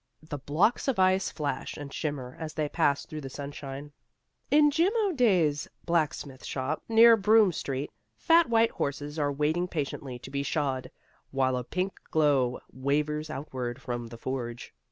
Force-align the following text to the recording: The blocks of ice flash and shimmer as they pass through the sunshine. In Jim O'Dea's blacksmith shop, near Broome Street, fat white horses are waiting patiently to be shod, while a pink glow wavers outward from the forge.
The 0.23 0.39
blocks 0.39 0.87
of 0.87 0.97
ice 0.97 1.29
flash 1.29 1.77
and 1.77 1.93
shimmer 1.93 2.35
as 2.39 2.55
they 2.55 2.67
pass 2.67 3.05
through 3.05 3.21
the 3.21 3.29
sunshine. 3.29 3.91
In 4.49 4.71
Jim 4.71 4.91
O'Dea's 5.05 5.67
blacksmith 5.85 6.43
shop, 6.43 6.81
near 6.89 7.15
Broome 7.15 7.51
Street, 7.51 7.91
fat 8.17 8.49
white 8.49 8.71
horses 8.71 9.19
are 9.19 9.31
waiting 9.31 9.67
patiently 9.67 10.17
to 10.17 10.31
be 10.31 10.41
shod, 10.41 10.89
while 11.29 11.55
a 11.55 11.63
pink 11.63 11.99
glow 12.09 12.59
wavers 12.73 13.29
outward 13.29 13.79
from 13.79 14.07
the 14.07 14.17
forge. 14.17 14.73